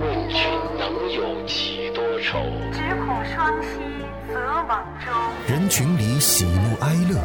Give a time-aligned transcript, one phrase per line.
[0.00, 0.38] 问君
[0.78, 2.40] 能有几多愁？
[2.72, 5.12] 只苦双栖择网舟。
[5.46, 7.20] 人群里喜怒哀乐，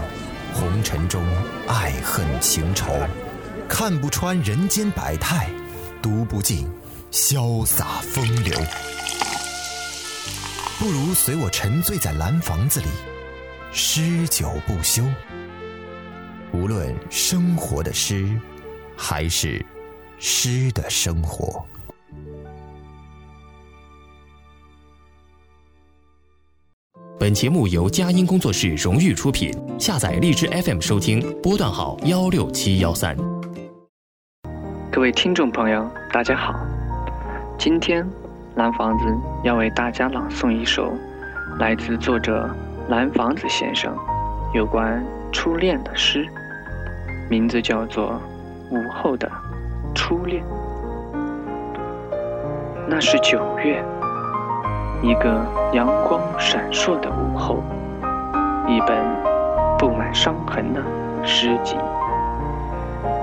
[0.54, 1.24] 红尘中
[1.68, 2.92] 爱恨情仇，
[3.70, 5.48] 看不穿人间百态，
[6.02, 6.68] 读不尽
[7.12, 8.54] 潇洒风流。
[10.78, 12.88] 不如随我沉醉在蓝房子里，
[13.72, 15.02] 诗酒不休。
[16.52, 18.38] 无论生活的诗，
[18.98, 19.66] 还是
[20.20, 21.66] 诗的生活。
[27.26, 33.18] 本节目由佳音工作室荣誉出品，下载荔枝 FM 收听，波段号幺六七幺三。
[34.92, 36.54] 各位听众朋友，大家好，
[37.58, 38.08] 今天
[38.58, 39.06] 蓝房子
[39.44, 40.94] 要为大家朗诵一首
[41.58, 42.48] 来自作者
[42.90, 43.92] 蓝房子先生
[44.54, 46.28] 有关初恋的诗，
[47.28, 48.22] 名字叫做
[48.78, 49.28] 《午后的
[49.96, 50.44] 初恋》。
[52.88, 53.84] 那是九月，
[55.02, 57.62] 一个阳光闪烁的午后，
[58.68, 58.98] 一本
[59.78, 60.82] 布满伤痕的
[61.24, 61.78] 诗集，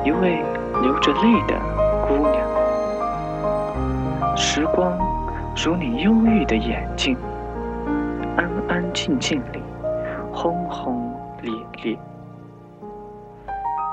[0.04, 0.44] 一位
[0.80, 1.58] 流着泪的
[2.06, 2.40] 姑娘。
[4.36, 4.96] 时光
[5.56, 7.16] 如你忧郁的眼睛，
[8.36, 9.60] 安安静静里，
[10.32, 11.98] 轰轰烈烈。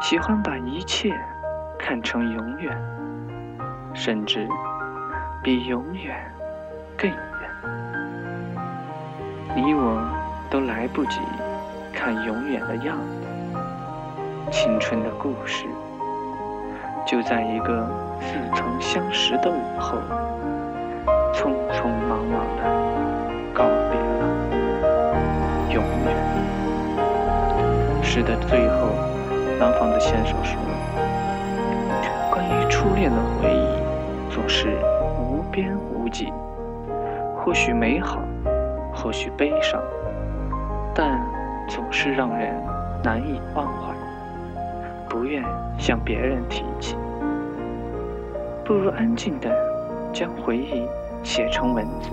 [0.02, 1.12] 喜欢把一切
[1.78, 2.78] 看成永远，
[3.94, 4.48] 甚至
[5.44, 6.16] 比永远
[6.96, 7.12] 更。
[9.56, 10.02] 你我
[10.50, 11.20] 都来不及
[11.92, 13.28] 看永远的样子，
[14.52, 15.66] 青春的故事
[17.06, 17.88] 就在一个
[18.22, 19.98] 似曾相识的午后，
[21.34, 22.64] 匆匆忙忙的
[23.54, 24.22] 告别了
[25.72, 26.08] 永远。
[28.02, 28.94] 诗的最后，
[29.60, 30.58] 南方的先生说
[32.32, 34.78] ：“关于初恋的回忆，总是
[35.20, 36.34] 无边无际，
[37.44, 38.22] 或许美好，
[38.94, 39.82] 或许悲伤，
[40.94, 41.20] 但
[41.68, 42.54] 总是让人
[43.04, 43.96] 难以忘怀，
[45.10, 45.44] 不愿
[45.80, 46.96] 向别人提起。
[48.66, 49.50] 不如安静的
[50.14, 50.88] 将回忆
[51.24, 52.10] 写成文字，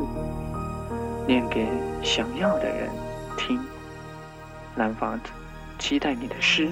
[1.26, 1.66] 念给
[2.02, 2.88] 想要的人
[3.36, 3.60] 听。
[4.76, 5.30] 蓝房子，
[5.78, 6.70] 期待你的诗。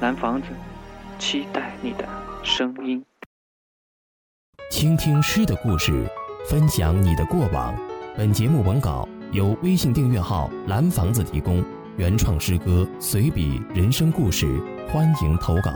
[0.00, 0.48] 蓝房子，
[1.18, 2.04] 期待你的
[2.42, 3.04] 声音。
[4.70, 6.04] 倾听诗的故事，
[6.48, 7.74] 分享你的过往。
[8.16, 11.60] 本节目文稿由微信订阅号“蓝房子”提供，
[11.96, 14.46] 原创诗歌、随笔、人生故事，
[14.88, 15.72] 欢迎投稿。